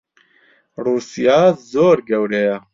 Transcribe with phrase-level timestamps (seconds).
[0.83, 1.39] ڕووسیا
[1.71, 2.55] زۆر گەورەیە.